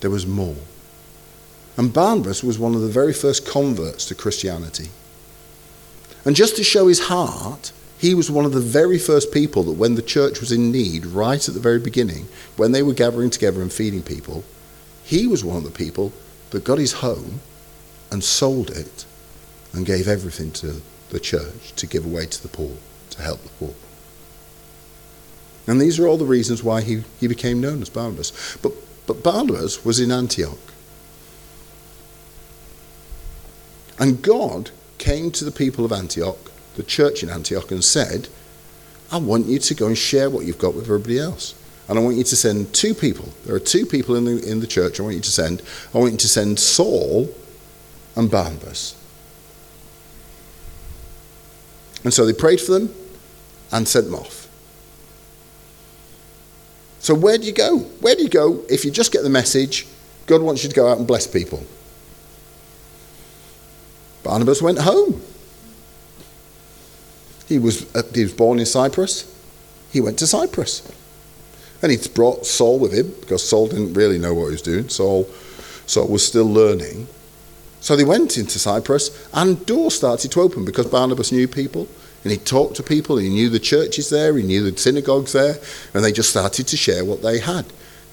there 0.00 0.10
was 0.10 0.26
more. 0.26 0.56
And 1.78 1.92
Barnabas 1.92 2.42
was 2.42 2.58
one 2.58 2.74
of 2.74 2.80
the 2.80 2.88
very 2.88 3.14
first 3.14 3.46
converts 3.46 4.04
to 4.06 4.16
Christianity. 4.16 4.90
And 6.24 6.34
just 6.34 6.56
to 6.56 6.64
show 6.64 6.88
his 6.88 7.06
heart, 7.06 7.70
he 7.98 8.14
was 8.14 8.30
one 8.30 8.44
of 8.44 8.52
the 8.52 8.60
very 8.60 8.98
first 8.98 9.32
people 9.32 9.62
that 9.62 9.78
when 9.78 9.94
the 9.94 10.02
church 10.02 10.40
was 10.40 10.50
in 10.50 10.72
need, 10.72 11.06
right 11.06 11.48
at 11.48 11.54
the 11.54 11.60
very 11.60 11.78
beginning, 11.78 12.26
when 12.56 12.72
they 12.72 12.82
were 12.82 12.92
gathering 12.92 13.30
together 13.30 13.62
and 13.62 13.72
feeding 13.72 14.02
people, 14.02 14.42
he 15.04 15.28
was 15.28 15.44
one 15.44 15.56
of 15.56 15.64
the 15.64 15.70
people 15.70 16.12
that 16.50 16.64
got 16.64 16.78
his 16.78 16.94
home 16.94 17.40
and 18.10 18.24
sold 18.24 18.70
it 18.70 19.04
and 19.72 19.86
gave 19.86 20.08
everything 20.08 20.50
to 20.50 20.82
the 21.10 21.20
church 21.20 21.72
to 21.76 21.86
give 21.86 22.04
away 22.04 22.26
to 22.26 22.42
the 22.42 22.48
poor, 22.48 22.76
to 23.10 23.22
help 23.22 23.40
the 23.42 23.48
poor. 23.50 23.74
And 25.68 25.80
these 25.80 26.00
are 26.00 26.08
all 26.08 26.16
the 26.16 26.24
reasons 26.24 26.64
why 26.64 26.80
he, 26.80 27.04
he 27.20 27.28
became 27.28 27.60
known 27.60 27.82
as 27.82 27.88
Barnabas. 27.88 28.56
But, 28.62 28.72
but 29.06 29.22
Barnabas 29.22 29.84
was 29.84 30.00
in 30.00 30.10
Antioch. 30.10 30.58
And 33.98 34.22
God 34.22 34.70
came 34.98 35.30
to 35.32 35.44
the 35.44 35.50
people 35.50 35.84
of 35.84 35.92
Antioch, 35.92 36.50
the 36.76 36.82
church 36.82 37.22
in 37.22 37.30
Antioch, 37.30 37.70
and 37.70 37.82
said, 37.82 38.28
I 39.10 39.16
want 39.18 39.46
you 39.46 39.58
to 39.58 39.74
go 39.74 39.86
and 39.86 39.96
share 39.96 40.30
what 40.30 40.44
you've 40.44 40.58
got 40.58 40.74
with 40.74 40.84
everybody 40.84 41.18
else. 41.18 41.54
And 41.88 41.98
I 41.98 42.02
want 42.02 42.16
you 42.16 42.24
to 42.24 42.36
send 42.36 42.74
two 42.74 42.92
people. 42.94 43.32
There 43.46 43.54
are 43.54 43.60
two 43.60 43.86
people 43.86 44.14
in 44.16 44.24
the, 44.26 44.50
in 44.50 44.60
the 44.60 44.66
church 44.66 45.00
I 45.00 45.02
want 45.02 45.14
you 45.14 45.22
to 45.22 45.30
send. 45.30 45.62
I 45.94 45.98
want 45.98 46.12
you 46.12 46.18
to 46.18 46.28
send 46.28 46.60
Saul 46.60 47.34
and 48.14 48.30
Barnabas. 48.30 48.94
And 52.04 52.12
so 52.12 52.26
they 52.26 52.34
prayed 52.34 52.60
for 52.60 52.72
them 52.72 52.94
and 53.72 53.88
sent 53.88 54.06
them 54.06 54.14
off. 54.14 54.48
So, 57.00 57.14
where 57.14 57.38
do 57.38 57.44
you 57.44 57.52
go? 57.52 57.78
Where 57.78 58.14
do 58.14 58.22
you 58.22 58.28
go 58.28 58.64
if 58.68 58.84
you 58.84 58.90
just 58.90 59.12
get 59.12 59.22
the 59.22 59.30
message 59.30 59.86
God 60.26 60.42
wants 60.42 60.62
you 60.62 60.68
to 60.68 60.76
go 60.76 60.88
out 60.88 60.98
and 60.98 61.06
bless 61.06 61.26
people? 61.26 61.64
Barnabas 64.28 64.60
went 64.60 64.78
home. 64.80 65.22
He 67.46 67.58
was, 67.58 67.86
uh, 67.94 68.02
he 68.14 68.24
was 68.24 68.34
born 68.34 68.58
in 68.58 68.66
Cyprus. 68.66 69.24
He 69.90 70.02
went 70.02 70.18
to 70.18 70.26
Cyprus. 70.26 70.86
And 71.80 71.90
he 71.90 71.96
brought 72.14 72.44
Saul 72.44 72.78
with 72.78 72.92
him 72.92 73.14
because 73.20 73.48
Saul 73.48 73.68
didn't 73.68 73.94
really 73.94 74.18
know 74.18 74.34
what 74.34 74.44
he 74.46 74.50
was 74.50 74.60
doing. 74.60 74.90
Saul, 74.90 75.24
Saul 75.86 76.08
was 76.08 76.26
still 76.26 76.44
learning. 76.44 77.08
So 77.80 77.96
they 77.96 78.04
went 78.04 78.36
into 78.36 78.58
Cyprus 78.58 79.26
and 79.32 79.64
doors 79.64 79.94
started 79.94 80.30
to 80.32 80.42
open 80.42 80.66
because 80.66 80.88
Barnabas 80.88 81.32
knew 81.32 81.48
people 81.48 81.88
and 82.22 82.30
he 82.30 82.36
talked 82.36 82.76
to 82.76 82.82
people. 82.82 83.16
He 83.16 83.30
knew 83.30 83.48
the 83.48 83.58
churches 83.58 84.10
there, 84.10 84.36
he 84.36 84.42
knew 84.42 84.70
the 84.70 84.76
synagogues 84.76 85.32
there, 85.32 85.56
and 85.94 86.04
they 86.04 86.12
just 86.12 86.28
started 86.28 86.68
to 86.68 86.76
share 86.76 87.02
what 87.02 87.22
they 87.22 87.38
had. 87.38 87.64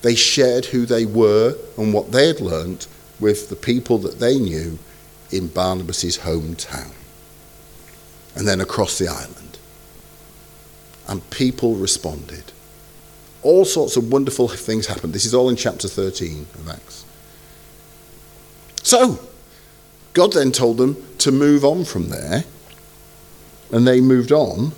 They 0.02 0.16
shared 0.16 0.68
who 0.68 0.86
they 0.86 1.06
were 1.06 1.58
and 1.78 1.94
what 1.94 2.14
they 2.14 2.28
had 2.28 2.40
learnt 2.40 2.88
with 3.20 3.50
the 3.50 3.58
people 3.58 3.98
that 3.98 4.20
they 4.20 4.40
knew 4.40 4.80
in 5.32 5.48
Barnabas' 5.48 6.20
hometown 6.20 6.92
and 8.36 8.48
then 8.48 8.62
across 8.62 8.98
the 8.98 9.08
island. 9.08 9.58
And 11.08 11.28
people 11.30 11.76
responded. 11.76 12.52
All 13.42 13.64
sorts 13.64 13.96
of 13.96 14.12
wonderful 14.12 14.48
things 14.48 14.88
happened. 14.88 15.14
This 15.14 15.26
is 15.26 15.34
all 15.34 15.50
in 15.50 15.56
chapter 15.56 15.88
13 15.88 16.48
of 16.56 16.70
Acts. 16.70 17.06
So, 18.84 19.20
God 20.14 20.34
then 20.34 20.52
told 20.52 20.78
them 20.78 20.98
to 21.20 21.32
move 21.32 21.64
on 21.64 21.86
from 21.86 22.10
there, 22.10 22.44
and 23.72 23.88
they 23.88 24.02
moved 24.02 24.32
on. 24.32 24.74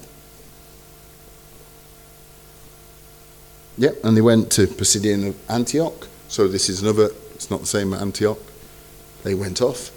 Yep, 3.78 4.04
and 4.04 4.18
they 4.18 4.22
went 4.22 4.52
to 4.54 4.68
Pisidian 4.68 5.30
of 5.30 5.50
Antioch. 5.50 6.08
So, 6.28 6.48
this 6.48 6.68
is 6.68 6.82
another, 6.82 7.12
it's 7.36 7.50
not 7.50 7.62
the 7.62 7.68
same 7.68 7.94
Antioch. 7.94 8.40
They 9.24 9.34
went 9.34 9.62
off 9.62 9.92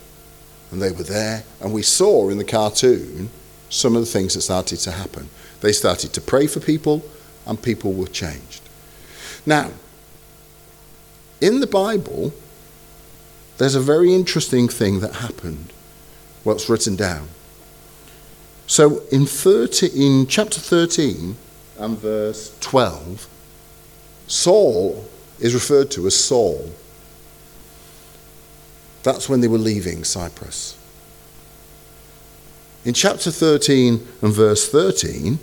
and 0.70 0.80
they 0.80 0.92
were 0.92 1.02
there. 1.02 1.44
And 1.60 1.72
we 1.72 1.82
saw 1.82 2.28
in 2.28 2.38
the 2.38 2.44
cartoon 2.44 3.30
some 3.68 3.96
of 3.96 4.02
the 4.02 4.10
things 4.10 4.34
that 4.34 4.42
started 4.42 4.78
to 4.80 4.92
happen. 4.92 5.28
They 5.60 5.72
started 5.72 6.12
to 6.14 6.20
pray 6.20 6.46
for 6.46 6.60
people, 6.60 7.02
and 7.46 7.60
people 7.60 7.92
were 7.92 8.06
changed. 8.06 8.62
Now, 9.46 9.70
in 11.40 11.60
the 11.60 11.66
Bible, 11.66 12.32
there's 13.58 13.74
a 13.74 13.80
very 13.80 14.14
interesting 14.14 14.68
thing 14.68 15.00
that 15.00 15.16
happened. 15.16 15.72
What's 16.44 16.68
written 16.68 16.96
down. 16.96 17.28
So 18.66 19.02
in 19.10 19.26
30, 19.26 19.88
in 19.88 20.26
chapter 20.26 20.60
13 20.60 21.36
and 21.78 21.98
verse 21.98 22.56
12, 22.60 23.28
Saul 24.26 25.04
is 25.40 25.54
referred 25.54 25.90
to 25.92 26.06
as 26.06 26.14
Saul. 26.14 26.70
That's 29.02 29.28
when 29.28 29.40
they 29.40 29.48
were 29.48 29.58
leaving 29.58 30.04
Cyprus. 30.04 30.76
In 32.84 32.94
chapter 32.94 33.30
13 33.30 34.06
and 34.22 34.32
verse 34.32 34.68
13, 34.68 35.38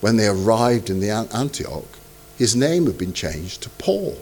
when 0.00 0.16
they 0.16 0.26
arrived 0.26 0.90
in 0.90 1.00
the 1.00 1.10
Antioch, 1.10 1.88
his 2.36 2.56
name 2.56 2.86
had 2.86 2.98
been 2.98 3.12
changed 3.12 3.62
to 3.62 3.70
Paul. 3.70 4.18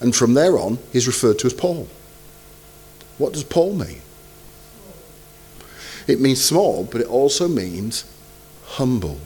And 0.00 0.14
from 0.14 0.34
there 0.34 0.58
on, 0.58 0.78
he's 0.92 1.06
referred 1.06 1.38
to 1.40 1.46
as 1.46 1.54
Paul. 1.54 1.88
What 3.18 3.32
does 3.32 3.44
Paul 3.44 3.74
mean? 3.74 4.00
It 6.06 6.20
means 6.20 6.44
small, 6.44 6.84
but 6.84 7.00
it 7.00 7.06
also 7.06 7.48
means 7.48 8.04
humble. 8.64 9.18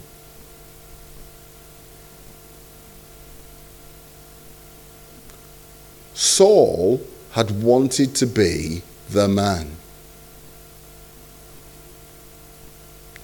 Saul 6.15 7.01
had 7.39 7.63
wanted 7.63 8.17
to 8.17 8.27
be 8.27 8.83
the 9.11 9.29
man. 9.29 9.77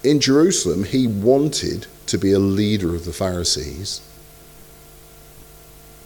In 0.04 0.20
Jerusalem, 0.20 0.84
he 0.84 1.08
wanted 1.08 1.88
to 2.06 2.16
be 2.16 2.30
a 2.30 2.38
leader 2.38 2.94
of 2.94 3.06
the 3.06 3.12
Pharisees. 3.12 4.00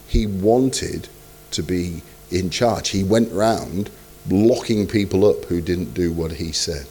He 0.07 0.25
wanted 0.25 1.07
to 1.51 1.61
be 1.61 2.01
in 2.31 2.49
charge. 2.49 2.89
He 2.89 3.03
went 3.03 3.31
round 3.31 3.91
locking 4.27 4.87
people 4.87 5.23
up 5.23 5.45
who 5.45 5.61
didn't 5.61 5.93
do 5.93 6.11
what 6.11 6.31
he 6.31 6.51
said. 6.51 6.87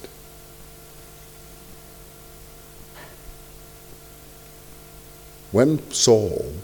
When 5.51 5.81
Saul 5.91 6.55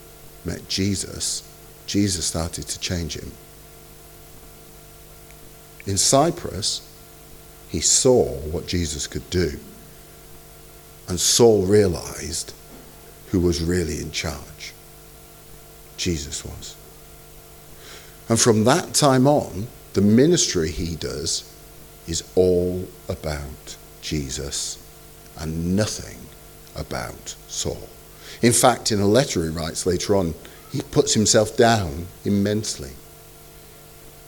met 0.44 0.68
Jesus, 0.68 1.42
Jesus 1.88 2.26
started 2.26 2.68
to 2.68 2.78
change 2.78 3.18
him. 3.18 3.32
In 5.86 5.96
Cyprus, 5.96 6.88
he 7.68 7.80
saw 7.80 8.24
what 8.24 8.66
Jesus 8.66 9.06
could 9.06 9.28
do. 9.30 9.58
And 11.08 11.20
Saul 11.20 11.66
realized 11.66 12.54
who 13.28 13.40
was 13.40 13.62
really 13.62 13.98
in 13.98 14.10
charge. 14.10 14.72
Jesus 15.96 16.44
was. 16.44 16.76
And 18.28 18.40
from 18.40 18.64
that 18.64 18.94
time 18.94 19.26
on, 19.26 19.66
the 19.92 20.00
ministry 20.00 20.70
he 20.70 20.96
does 20.96 21.50
is 22.06 22.22
all 22.34 22.86
about 23.08 23.76
Jesus 24.00 24.78
and 25.38 25.76
nothing 25.76 26.18
about 26.76 27.34
Saul. 27.48 27.88
In 28.42 28.52
fact, 28.52 28.92
in 28.92 29.00
a 29.00 29.06
letter 29.06 29.42
he 29.42 29.50
writes 29.50 29.86
later 29.86 30.16
on, 30.16 30.34
he 30.72 30.80
puts 30.80 31.14
himself 31.14 31.56
down 31.56 32.06
immensely. 32.24 32.92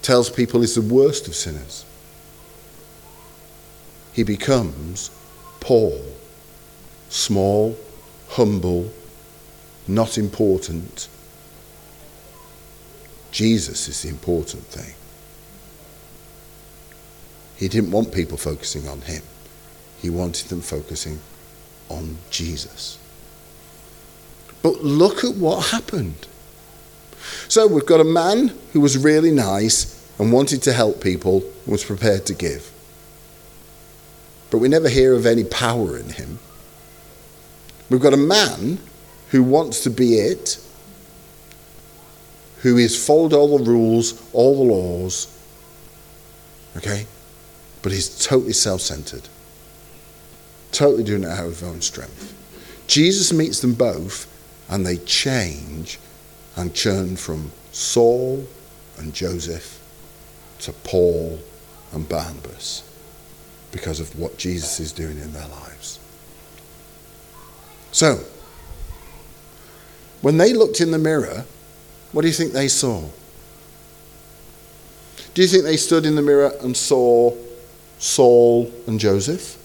Tells 0.06 0.30
people 0.30 0.60
he's 0.60 0.76
the 0.76 0.82
worst 0.82 1.26
of 1.26 1.34
sinners. 1.34 1.84
He 4.12 4.22
becomes 4.22 5.10
Paul, 5.58 6.00
small, 7.08 7.76
humble, 8.28 8.92
not 9.88 10.16
important. 10.16 11.08
Jesus 13.32 13.88
is 13.88 14.02
the 14.02 14.08
important 14.08 14.62
thing. 14.66 14.94
He 17.56 17.66
didn't 17.66 17.90
want 17.90 18.14
people 18.14 18.38
focusing 18.38 18.86
on 18.86 19.00
him, 19.00 19.24
he 20.00 20.08
wanted 20.08 20.50
them 20.50 20.60
focusing 20.60 21.18
on 21.88 22.16
Jesus. 22.30 22.96
But 24.62 24.84
look 24.84 25.24
at 25.24 25.34
what 25.34 25.66
happened. 25.72 26.28
So 27.48 27.66
we've 27.66 27.84
got 27.84 27.98
a 27.98 28.04
man 28.04 28.52
who 28.72 28.80
was 28.80 28.96
really 28.96 29.32
nice 29.32 29.95
and 30.18 30.32
wanted 30.32 30.62
to 30.62 30.72
help 30.72 31.00
people 31.00 31.42
and 31.64 31.72
was 31.72 31.84
prepared 31.84 32.26
to 32.26 32.34
give. 32.34 32.70
But 34.50 34.58
we 34.58 34.68
never 34.68 34.88
hear 34.88 35.14
of 35.14 35.26
any 35.26 35.44
power 35.44 35.98
in 35.98 36.10
him. 36.10 36.38
We've 37.90 38.00
got 38.00 38.14
a 38.14 38.18
man 38.18 38.78
who 39.30 39.42
wants 39.42 39.82
to 39.82 39.90
be 39.90 40.14
it, 40.14 40.58
who 42.58 42.76
has 42.78 43.06
followed 43.06 43.32
all 43.32 43.58
the 43.58 43.70
rules, 43.70 44.22
all 44.32 44.56
the 44.56 44.72
laws, 44.72 45.32
okay? 46.76 47.06
But 47.82 47.92
he's 47.92 48.24
totally 48.24 48.52
self 48.52 48.80
centered, 48.80 49.28
totally 50.72 51.04
doing 51.04 51.24
it 51.24 51.30
out 51.30 51.46
of 51.46 51.60
his 51.60 51.62
own 51.62 51.80
strength. 51.80 52.32
Jesus 52.86 53.32
meets 53.32 53.60
them 53.60 53.74
both 53.74 54.32
and 54.68 54.86
they 54.86 54.96
change 54.98 55.98
and 56.56 56.74
turn 56.74 57.16
from 57.16 57.52
Saul 57.72 58.46
and 58.96 59.12
Joseph 59.12 59.75
to 60.60 60.72
Paul 60.72 61.38
and 61.92 62.08
Barnabas 62.08 62.82
because 63.72 64.00
of 64.00 64.18
what 64.18 64.38
Jesus 64.38 64.80
is 64.80 64.92
doing 64.92 65.18
in 65.18 65.32
their 65.32 65.48
lives. 65.48 65.98
So, 67.92 68.20
when 70.22 70.38
they 70.38 70.52
looked 70.52 70.80
in 70.80 70.90
the 70.90 70.98
mirror, 70.98 71.44
what 72.12 72.22
do 72.22 72.28
you 72.28 72.34
think 72.34 72.52
they 72.52 72.68
saw? 72.68 73.04
Do 75.34 75.42
you 75.42 75.48
think 75.48 75.64
they 75.64 75.76
stood 75.76 76.06
in 76.06 76.14
the 76.14 76.22
mirror 76.22 76.52
and 76.62 76.76
saw 76.76 77.34
Saul 77.98 78.72
and 78.86 78.98
Joseph? 78.98 79.58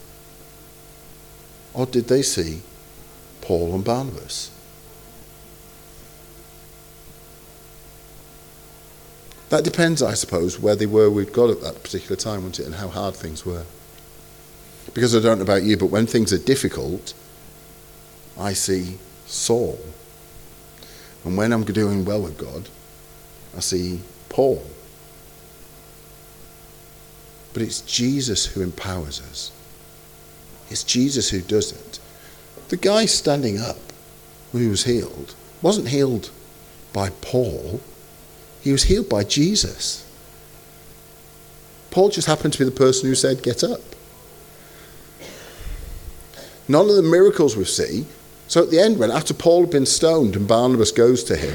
Or 1.74 1.86
did 1.86 2.08
they 2.10 2.22
see 2.22 2.62
Paul 3.39 3.74
and 3.74 3.84
Barnabas? 3.84 4.51
That 9.52 9.66
depends, 9.66 10.02
I 10.02 10.14
suppose, 10.14 10.62
where 10.62 10.78
they 10.78 10.86
were 10.86 11.10
with 11.10 11.34
God 11.34 11.50
at 11.50 11.60
that 11.60 11.84
particular 11.84 12.16
time, 12.16 12.44
wouldn't 12.44 12.62
it, 12.62 12.66
and 12.66 12.76
how 12.76 12.88
hard 12.88 13.16
things 13.16 13.46
were. 13.46 13.66
Because 14.94 15.14
I 15.14 15.20
don't 15.20 15.40
know 15.40 15.44
about 15.44 15.64
you, 15.64 15.76
but 15.76 15.88
when 15.88 16.08
things 16.08 16.32
are 16.32 16.38
difficult, 16.38 17.14
I 18.40 18.54
see 18.54 18.98
Saul. 19.26 19.78
And 21.26 21.36
when 21.36 21.52
I'm 21.52 21.66
doing 21.66 22.06
well 22.06 22.22
with 22.22 22.38
God, 22.38 22.70
I 23.56 23.60
see 23.60 24.00
Paul. 24.30 24.66
But 27.52 27.64
it's 27.64 27.82
Jesus 27.82 28.46
who 28.46 28.62
empowers 28.62 29.20
us. 29.20 29.52
It's 30.70 30.86
Jesus 30.86 31.30
who 31.30 31.42
does 31.42 31.74
it. 31.74 32.00
The 32.70 32.78
guy 32.78 33.06
standing 33.06 33.60
up 33.60 33.80
who 34.54 34.70
was 34.70 34.86
healed 34.86 35.36
wasn't 35.62 35.90
healed 35.90 36.30
by 36.94 37.10
Paul, 37.20 37.82
he 38.62 38.71
was 38.71 38.84
healed 38.84 39.10
by 39.10 39.24
Jesus. 39.24 40.08
Paul 41.89 42.10
just 42.10 42.28
happened 42.28 42.54
to 42.54 42.60
be 42.60 42.65
the 42.65 42.71
person 42.71 43.10
who 43.10 43.15
said, 43.15 43.43
Get 43.43 43.63
up. 43.63 43.82
None 46.67 46.89
of 46.89 46.95
the 46.95 47.04
miracles 47.04 47.58
we 47.58 47.65
see. 47.65 48.06
So 48.47 48.63
at 48.63 48.69
the 48.69 48.80
end, 48.80 48.97
when 48.97 49.12
after 49.12 49.34
Paul 49.34 49.62
had 49.62 49.71
been 49.71 49.86
stoned 49.86 50.36
and 50.36 50.47
Barnabas 50.47 50.91
goes 50.91 51.24
to 51.26 51.36
him, 51.36 51.54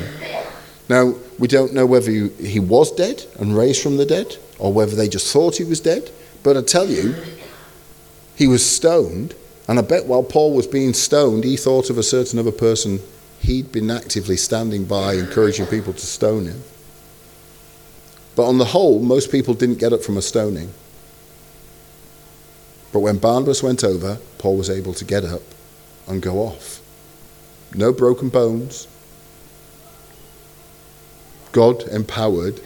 now 0.88 1.14
we 1.38 1.48
don't 1.48 1.74
know 1.74 1.86
whether 1.86 2.10
he, 2.10 2.60
was 2.60 2.92
dead 2.92 3.24
and 3.38 3.56
raised 3.56 3.82
from 3.82 3.96
the 3.96 4.06
dead 4.06 4.36
or 4.58 4.72
whether 4.72 4.94
they 4.94 5.08
just 5.08 5.32
thought 5.32 5.56
he 5.56 5.64
was 5.64 5.80
dead. 5.80 6.10
But 6.42 6.56
I 6.56 6.62
tell 6.62 6.88
you, 6.88 7.14
he 8.36 8.46
was 8.46 8.64
stoned, 8.64 9.34
and 9.68 9.78
I 9.78 9.82
bet 9.82 10.06
while 10.06 10.22
Paul 10.22 10.54
was 10.54 10.66
being 10.66 10.94
stoned, 10.94 11.44
he 11.44 11.56
thought 11.56 11.90
of 11.90 11.98
a 11.98 12.02
certain 12.02 12.38
other 12.38 12.52
person 12.52 13.00
he'd 13.40 13.72
been 13.72 13.90
actively 13.90 14.36
standing 14.36 14.84
by, 14.84 15.14
encouraging 15.14 15.66
people 15.66 15.92
to 15.92 16.06
stone 16.06 16.46
him. 16.46 16.62
But 18.36 18.44
on 18.44 18.58
the 18.58 18.66
whole, 18.66 19.00
most 19.00 19.32
people 19.32 19.54
didn't 19.54 19.78
get 19.78 19.94
up 19.94 20.02
from 20.02 20.18
a 20.18 20.22
stoning. 20.22 20.72
But 22.92 23.00
when 23.00 23.18
Barnabas 23.18 23.62
went 23.62 23.82
over, 23.82 24.18
Paul 24.38 24.58
was 24.58 24.70
able 24.70 24.92
to 24.94 25.04
get 25.04 25.24
up 25.24 25.42
and 26.06 26.22
go 26.22 26.38
off. 26.38 26.80
No 27.74 27.92
broken 27.92 28.28
bones. 28.28 28.86
God 31.52 31.82
empowered, 31.88 32.60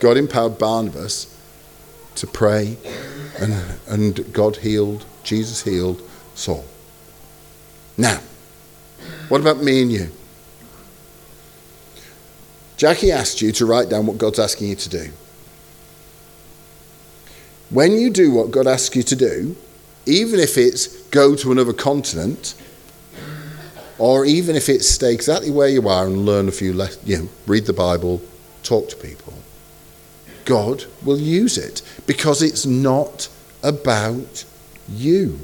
God 0.00 0.16
empowered 0.16 0.58
Barnabas 0.58 1.32
to 2.16 2.26
pray, 2.26 2.76
and, 3.38 3.54
and 3.86 4.32
God 4.32 4.56
healed, 4.56 5.04
Jesus 5.22 5.62
healed 5.62 6.02
Saul. 6.34 6.64
Now, 7.96 8.20
what 9.28 9.40
about 9.40 9.62
me 9.62 9.82
and 9.82 9.92
you? 9.92 10.10
Jackie 12.78 13.10
asked 13.10 13.42
you 13.42 13.50
to 13.52 13.66
write 13.66 13.88
down 13.88 14.06
what 14.06 14.18
God's 14.18 14.38
asking 14.38 14.68
you 14.68 14.76
to 14.76 14.88
do. 14.88 15.10
When 17.70 17.92
you 17.92 18.08
do 18.08 18.30
what 18.30 18.52
God 18.52 18.68
asks 18.68 18.94
you 18.94 19.02
to 19.02 19.16
do, 19.16 19.56
even 20.06 20.38
if 20.38 20.56
it's 20.56 20.86
go 21.08 21.34
to 21.34 21.52
another 21.52 21.72
continent, 21.72 22.54
or 23.98 24.24
even 24.24 24.54
if 24.54 24.68
it's 24.68 24.88
stay 24.88 25.12
exactly 25.12 25.50
where 25.50 25.68
you 25.68 25.88
are 25.88 26.06
and 26.06 26.24
learn 26.24 26.46
a 26.46 26.52
few 26.52 26.72
lessons, 26.72 27.06
you 27.06 27.18
know, 27.18 27.28
read 27.48 27.66
the 27.66 27.72
Bible, 27.72 28.22
talk 28.62 28.88
to 28.90 28.96
people, 28.96 29.34
God 30.44 30.84
will 31.04 31.18
use 31.18 31.58
it 31.58 31.82
because 32.06 32.42
it's 32.42 32.64
not 32.64 33.28
about 33.64 34.44
you. 34.88 35.36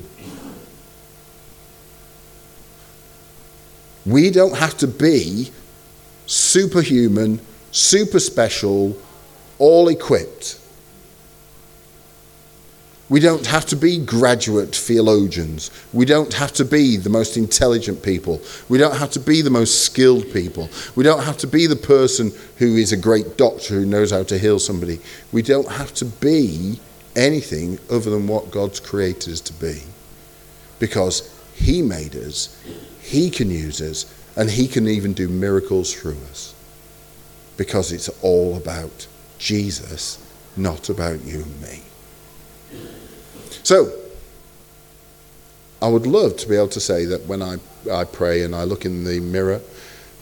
We 4.06 4.30
don't 4.30 4.56
have 4.56 4.78
to 4.78 4.86
be 4.86 5.50
superhuman, 6.26 7.40
super 7.70 8.20
special, 8.20 8.96
all 9.58 9.88
equipped. 9.88 10.60
We 13.10 13.20
don't 13.20 13.46
have 13.46 13.66
to 13.66 13.76
be 13.76 13.98
graduate 13.98 14.74
theologians. 14.74 15.70
We 15.92 16.06
don't 16.06 16.32
have 16.32 16.52
to 16.54 16.64
be 16.64 16.96
the 16.96 17.10
most 17.10 17.36
intelligent 17.36 18.02
people. 18.02 18.40
We 18.68 18.78
don't 18.78 18.96
have 18.96 19.10
to 19.10 19.20
be 19.20 19.42
the 19.42 19.50
most 19.50 19.84
skilled 19.84 20.32
people. 20.32 20.70
We 20.96 21.04
don't 21.04 21.22
have 21.22 21.36
to 21.38 21.46
be 21.46 21.66
the 21.66 21.76
person 21.76 22.32
who 22.56 22.76
is 22.76 22.92
a 22.92 22.96
great 22.96 23.36
doctor 23.36 23.74
who 23.74 23.84
knows 23.84 24.10
how 24.10 24.22
to 24.24 24.38
heal 24.38 24.58
somebody. 24.58 25.00
We 25.32 25.42
don't 25.42 25.70
have 25.70 25.92
to 25.94 26.06
be 26.06 26.80
anything 27.14 27.78
other 27.90 28.10
than 28.10 28.26
what 28.26 28.50
God's 28.50 28.80
created 28.80 29.34
us 29.34 29.40
to 29.42 29.52
be. 29.52 29.82
Because 30.78 31.30
He 31.54 31.82
made 31.82 32.16
us, 32.16 32.58
He 33.02 33.28
can 33.28 33.50
use 33.50 33.82
us, 33.82 34.06
and 34.36 34.50
He 34.50 34.66
can 34.68 34.88
even 34.88 35.12
do 35.12 35.28
miracles 35.28 35.92
through 35.92 36.18
us 36.30 36.54
because 37.56 37.92
it's 37.92 38.08
all 38.22 38.56
about 38.56 39.06
Jesus, 39.38 40.18
not 40.56 40.88
about 40.88 41.24
you 41.24 41.42
and 41.42 41.62
me. 41.62 41.82
So, 43.62 43.92
I 45.80 45.88
would 45.88 46.06
love 46.06 46.36
to 46.38 46.48
be 46.48 46.56
able 46.56 46.68
to 46.68 46.80
say 46.80 47.04
that 47.06 47.26
when 47.26 47.42
I, 47.42 47.56
I 47.90 48.04
pray 48.04 48.42
and 48.42 48.54
I 48.54 48.64
look 48.64 48.84
in 48.84 49.04
the 49.04 49.20
mirror, 49.20 49.60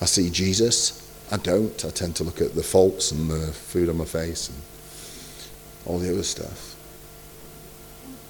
I 0.01 0.07
see 0.07 0.29
Jesus 0.31 1.03
I 1.33 1.39
don't. 1.39 1.83
I 1.83 1.89
tend 1.89 2.15
to 2.17 2.25
look 2.25 2.43
at 2.43 2.55
the 2.55 2.63
faults 2.63 3.11
and 3.11 3.31
the 3.31 3.53
food 3.53 3.89
on 3.89 3.97
my 3.97 4.05
face 4.05 4.51
and 4.51 4.59
all 5.87 5.99
the 5.99 6.13
other 6.13 6.23
stuff. 6.23 6.77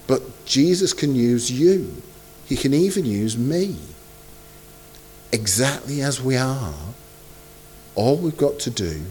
But 0.07 0.23
Jesus 0.47 0.92
can 0.92 1.16
use 1.16 1.51
you. 1.51 2.01
He 2.47 2.57
can 2.57 2.73
even 2.73 3.05
use 3.05 3.37
me. 3.37 3.77
Exactly 5.33 6.03
as 6.03 6.21
we 6.23 6.37
are. 6.37 6.75
All 7.95 8.16
we've 8.16 8.37
got 8.37 8.59
to 8.61 8.71
do 8.71 9.03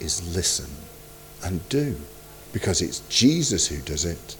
is 0.00 0.34
listen 0.34 0.70
and 1.44 1.66
do. 1.68 1.96
Because 2.52 2.80
it's 2.80 3.00
Jesus 3.08 3.66
who 3.68 3.78
does 3.82 4.04
it, 4.04 4.36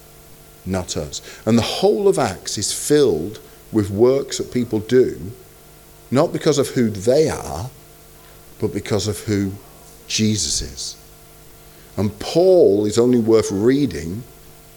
not 0.65 0.97
us. 0.97 1.21
And 1.45 1.59
the 1.59 1.63
whole 1.63 2.09
of 2.09 2.19
Acts 2.19 2.57
is 2.57 2.73
filled 2.73 3.41
with 3.73 3.91
works 3.91 4.39
that 4.39 4.53
people 4.53 4.81
do, 4.81 5.33
not 6.11 6.33
because 6.33 6.59
of 6.59 6.69
who 6.69 6.89
they 6.89 7.29
are, 7.29 7.71
but 8.61 8.73
because 8.73 9.07
of 9.07 9.19
who 9.21 9.53
Jesus 10.09 10.63
is. 10.63 10.97
And 11.97 12.19
Paul 12.21 12.87
is 12.87 12.99
only 12.99 13.19
worth 13.19 13.51
reading 13.51 14.23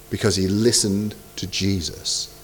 because 0.09 0.35
he 0.35 0.47
listened 0.47 1.15
to 1.35 1.47
Jesus. 1.47 2.35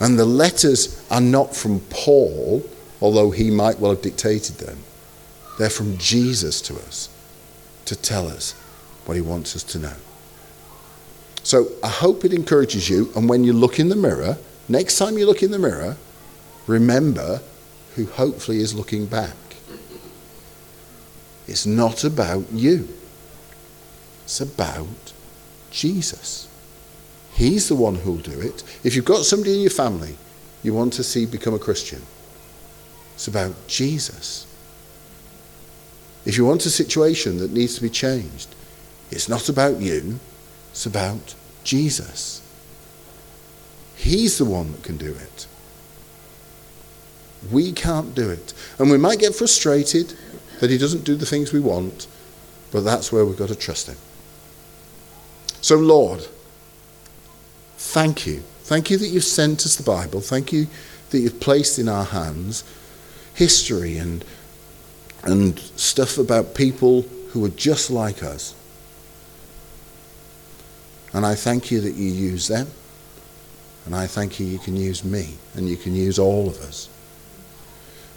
And 0.00 0.18
the 0.18 0.24
letters 0.24 1.04
are 1.10 1.20
not 1.20 1.54
from 1.54 1.80
Paul, 1.90 2.62
although 3.02 3.32
he 3.32 3.50
might 3.50 3.80
well 3.80 3.90
have 3.90 4.00
dictated 4.00 4.56
them. 4.56 4.78
They're 5.58 5.68
from 5.68 5.98
Jesus 5.98 6.62
to 6.62 6.74
us 6.74 7.10
to 7.84 7.96
tell 7.96 8.28
us 8.28 8.52
what 9.04 9.14
he 9.14 9.20
wants 9.20 9.56
us 9.56 9.64
to 9.64 9.78
know. 9.78 9.96
So 11.42 11.66
I 11.82 11.88
hope 11.88 12.24
it 12.24 12.32
encourages 12.32 12.88
you. 12.88 13.10
And 13.16 13.28
when 13.28 13.42
you 13.42 13.52
look 13.52 13.80
in 13.80 13.88
the 13.88 13.96
mirror, 13.96 14.38
next 14.68 14.96
time 14.96 15.18
you 15.18 15.26
look 15.26 15.42
in 15.42 15.50
the 15.50 15.58
mirror, 15.58 15.96
remember 16.68 17.40
who 17.96 18.06
hopefully 18.06 18.58
is 18.58 18.74
looking 18.74 19.06
back. 19.06 19.34
It's 21.48 21.66
not 21.66 22.04
about 22.04 22.50
you, 22.52 22.88
it's 24.24 24.40
about 24.40 25.12
Jesus. 25.70 26.48
He's 27.34 27.68
the 27.68 27.74
one 27.74 27.96
who'll 27.96 28.16
do 28.18 28.40
it. 28.40 28.62
If 28.84 28.94
you've 28.94 29.04
got 29.04 29.24
somebody 29.24 29.54
in 29.54 29.60
your 29.60 29.70
family 29.70 30.16
you 30.62 30.72
want 30.72 30.92
to 30.92 31.02
see 31.02 31.26
become 31.26 31.54
a 31.54 31.58
Christian, 31.58 32.02
it's 33.22 33.28
about 33.28 33.68
Jesus. 33.68 34.48
If 36.26 36.36
you 36.36 36.44
want 36.44 36.66
a 36.66 36.70
situation 36.70 37.38
that 37.38 37.52
needs 37.52 37.76
to 37.76 37.80
be 37.80 37.88
changed, 37.88 38.52
it's 39.12 39.28
not 39.28 39.48
about 39.48 39.78
you, 39.78 40.18
it's 40.72 40.86
about 40.86 41.36
Jesus. 41.62 42.42
He's 43.94 44.38
the 44.38 44.44
one 44.44 44.72
that 44.72 44.82
can 44.82 44.96
do 44.96 45.14
it. 45.14 45.46
We 47.52 47.70
can't 47.70 48.12
do 48.12 48.28
it. 48.28 48.54
And 48.80 48.90
we 48.90 48.98
might 48.98 49.20
get 49.20 49.36
frustrated 49.36 50.14
that 50.58 50.70
He 50.70 50.76
doesn't 50.76 51.04
do 51.04 51.14
the 51.14 51.24
things 51.24 51.52
we 51.52 51.60
want, 51.60 52.08
but 52.72 52.80
that's 52.80 53.12
where 53.12 53.24
we've 53.24 53.38
got 53.38 53.50
to 53.50 53.54
trust 53.54 53.86
Him. 53.86 53.98
So, 55.60 55.76
Lord, 55.76 56.26
thank 57.76 58.26
you. 58.26 58.42
Thank 58.64 58.90
you 58.90 58.98
that 58.98 59.06
you've 59.06 59.22
sent 59.22 59.64
us 59.64 59.76
the 59.76 59.84
Bible. 59.84 60.20
Thank 60.20 60.52
you 60.52 60.66
that 61.10 61.20
you've 61.20 61.38
placed 61.38 61.78
in 61.78 61.88
our 61.88 62.04
hands 62.04 62.64
history 63.34 63.98
and, 63.98 64.24
and 65.24 65.58
stuff 65.58 66.18
about 66.18 66.54
people 66.54 67.02
who 67.30 67.44
are 67.44 67.50
just 67.50 67.90
like 67.90 68.22
us. 68.22 68.54
And 71.12 71.26
I 71.26 71.34
thank 71.34 71.70
you 71.70 71.80
that 71.80 71.94
you 71.94 72.10
use 72.10 72.48
them. 72.48 72.68
And 73.84 73.94
I 73.94 74.06
thank 74.06 74.38
you 74.38 74.46
you 74.46 74.58
can 74.58 74.76
use 74.76 75.04
me 75.04 75.34
and 75.54 75.68
you 75.68 75.76
can 75.76 75.94
use 75.94 76.18
all 76.18 76.48
of 76.48 76.60
us. 76.60 76.88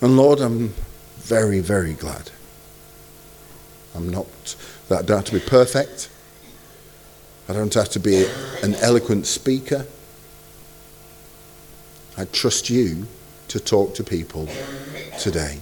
And 0.01 0.17
Lord, 0.17 0.39
I'm 0.39 0.73
very, 1.17 1.59
very 1.59 1.93
glad. 1.93 2.31
I'm 3.95 4.09
not, 4.09 4.27
that 4.89 4.99
I 4.99 5.01
don't 5.01 5.17
have 5.17 5.25
to 5.25 5.33
be 5.33 5.39
perfect. 5.39 6.09
I 7.47 7.53
don't 7.53 7.73
have 7.73 7.89
to 7.89 7.99
be 7.99 8.25
an 8.61 8.75
eloquent 8.75 9.25
speaker. 9.25 9.85
I 12.17 12.25
trust 12.25 12.69
you 12.69 13.07
to 13.49 13.59
talk 13.59 13.95
to 13.95 14.03
people 14.03 14.47
today. 15.19 15.59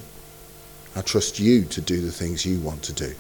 I 0.95 1.01
trust 1.01 1.39
you 1.39 1.63
to 1.65 1.81
do 1.81 2.01
the 2.01 2.11
things 2.11 2.45
you 2.45 2.59
want 2.59 2.83
to 2.83 2.93
do. 2.93 3.13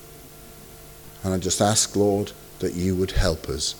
And 1.23 1.33
I 1.33 1.37
just 1.37 1.61
ask, 1.61 1.95
Lord, 1.95 2.31
that 2.59 2.73
you 2.73 2.95
would 2.95 3.11
help 3.11 3.49
us, 3.49 3.75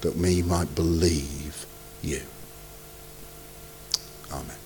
that 0.00 0.16
we 0.16 0.42
might 0.42 0.74
believe 0.74 1.66
you. 2.02 2.22
Amen. 4.32 4.59